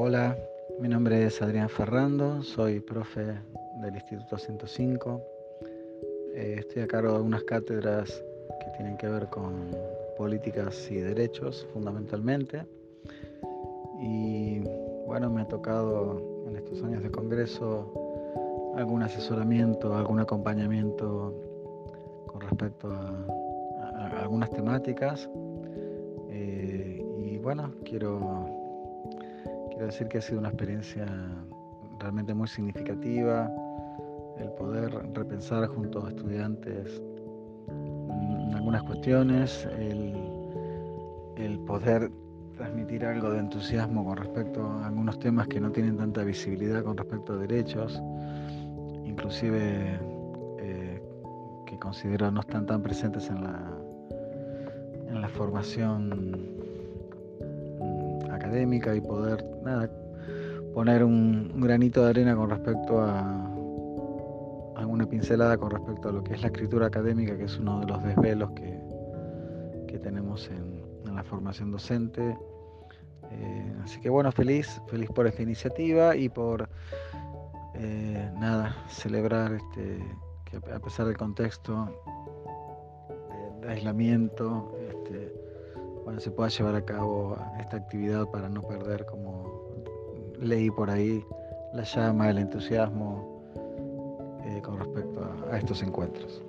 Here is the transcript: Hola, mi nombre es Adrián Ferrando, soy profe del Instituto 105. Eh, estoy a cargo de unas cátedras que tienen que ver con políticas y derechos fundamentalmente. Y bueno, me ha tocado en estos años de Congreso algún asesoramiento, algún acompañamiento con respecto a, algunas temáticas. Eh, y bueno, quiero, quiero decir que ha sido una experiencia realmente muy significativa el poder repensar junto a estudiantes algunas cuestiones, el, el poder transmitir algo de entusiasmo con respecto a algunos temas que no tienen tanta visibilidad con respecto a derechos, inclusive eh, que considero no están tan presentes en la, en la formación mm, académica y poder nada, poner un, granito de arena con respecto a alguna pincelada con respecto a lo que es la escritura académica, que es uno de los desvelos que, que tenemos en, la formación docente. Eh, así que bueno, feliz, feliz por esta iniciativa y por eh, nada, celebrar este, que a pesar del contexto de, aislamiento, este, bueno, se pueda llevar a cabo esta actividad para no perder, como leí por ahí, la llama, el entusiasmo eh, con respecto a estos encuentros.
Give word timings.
Hola, 0.00 0.38
mi 0.78 0.86
nombre 0.88 1.26
es 1.26 1.42
Adrián 1.42 1.68
Ferrando, 1.68 2.40
soy 2.44 2.78
profe 2.78 3.34
del 3.80 3.94
Instituto 3.96 4.38
105. 4.38 5.20
Eh, 6.36 6.54
estoy 6.60 6.82
a 6.82 6.86
cargo 6.86 7.14
de 7.14 7.20
unas 7.20 7.42
cátedras 7.42 8.22
que 8.60 8.70
tienen 8.76 8.96
que 8.96 9.08
ver 9.08 9.26
con 9.26 9.76
políticas 10.16 10.88
y 10.88 10.98
derechos 10.98 11.66
fundamentalmente. 11.72 12.64
Y 14.00 14.60
bueno, 15.04 15.30
me 15.30 15.40
ha 15.40 15.48
tocado 15.48 16.44
en 16.46 16.54
estos 16.54 16.80
años 16.84 17.02
de 17.02 17.10
Congreso 17.10 17.92
algún 18.76 19.02
asesoramiento, 19.02 19.96
algún 19.96 20.20
acompañamiento 20.20 21.34
con 22.28 22.40
respecto 22.42 22.88
a, 22.88 24.20
algunas 24.22 24.50
temáticas. 24.50 25.28
Eh, 26.30 27.04
y 27.18 27.38
bueno, 27.38 27.72
quiero, 27.84 28.67
quiero 29.78 29.92
decir 29.92 30.08
que 30.08 30.18
ha 30.18 30.20
sido 30.20 30.40
una 30.40 30.48
experiencia 30.48 31.06
realmente 32.00 32.34
muy 32.34 32.48
significativa 32.48 33.48
el 34.36 34.50
poder 34.50 34.90
repensar 35.14 35.68
junto 35.68 36.04
a 36.04 36.08
estudiantes 36.08 37.00
algunas 38.56 38.82
cuestiones, 38.82 39.68
el, 39.78 40.16
el 41.36 41.60
poder 41.60 42.10
transmitir 42.56 43.04
algo 43.04 43.30
de 43.30 43.38
entusiasmo 43.38 44.04
con 44.04 44.16
respecto 44.16 44.66
a 44.66 44.88
algunos 44.88 45.16
temas 45.20 45.46
que 45.46 45.60
no 45.60 45.70
tienen 45.70 45.96
tanta 45.96 46.24
visibilidad 46.24 46.82
con 46.82 46.96
respecto 46.96 47.34
a 47.34 47.36
derechos, 47.36 48.02
inclusive 49.04 49.96
eh, 50.58 51.02
que 51.66 51.78
considero 51.78 52.32
no 52.32 52.40
están 52.40 52.66
tan 52.66 52.82
presentes 52.82 53.30
en 53.30 53.44
la, 53.44 53.78
en 55.08 55.20
la 55.20 55.28
formación 55.28 56.08
mm, 56.08 56.67
académica 58.48 58.94
y 58.94 59.00
poder 59.00 59.44
nada, 59.62 59.90
poner 60.72 61.04
un, 61.04 61.60
granito 61.60 62.02
de 62.02 62.10
arena 62.10 62.34
con 62.34 62.48
respecto 62.50 63.00
a 63.00 63.44
alguna 64.76 65.06
pincelada 65.06 65.58
con 65.58 65.70
respecto 65.70 66.08
a 66.08 66.12
lo 66.12 66.24
que 66.24 66.34
es 66.34 66.40
la 66.40 66.46
escritura 66.48 66.86
académica, 66.86 67.36
que 67.36 67.44
es 67.44 67.58
uno 67.58 67.80
de 67.80 67.86
los 67.86 68.02
desvelos 68.02 68.50
que, 68.52 68.80
que 69.86 69.98
tenemos 69.98 70.48
en, 70.48 70.78
la 71.14 71.24
formación 71.24 71.72
docente. 71.72 72.38
Eh, 73.30 73.74
así 73.82 74.00
que 74.00 74.08
bueno, 74.08 74.30
feliz, 74.30 74.80
feliz 74.86 75.10
por 75.10 75.26
esta 75.26 75.42
iniciativa 75.42 76.14
y 76.14 76.28
por 76.28 76.68
eh, 77.74 78.30
nada, 78.38 78.76
celebrar 78.88 79.54
este, 79.54 79.98
que 80.44 80.58
a 80.72 80.78
pesar 80.78 81.06
del 81.06 81.16
contexto 81.16 81.90
de, 83.60 83.68
aislamiento, 83.68 84.72
este, 84.88 85.47
bueno, 86.08 86.22
se 86.22 86.30
pueda 86.30 86.48
llevar 86.48 86.74
a 86.74 86.82
cabo 86.86 87.36
esta 87.60 87.76
actividad 87.76 88.26
para 88.28 88.48
no 88.48 88.62
perder, 88.62 89.04
como 89.04 89.74
leí 90.40 90.70
por 90.70 90.88
ahí, 90.88 91.22
la 91.74 91.82
llama, 91.82 92.30
el 92.30 92.38
entusiasmo 92.38 93.42
eh, 94.46 94.62
con 94.62 94.78
respecto 94.78 95.20
a 95.52 95.58
estos 95.58 95.82
encuentros. 95.82 96.42